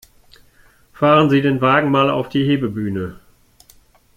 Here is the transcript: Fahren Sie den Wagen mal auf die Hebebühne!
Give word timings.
Fahren 0.93 1.29
Sie 1.29 1.43
den 1.43 1.61
Wagen 1.61 1.91
mal 1.91 2.09
auf 2.09 2.27
die 2.27 2.43
Hebebühne! 2.43 3.19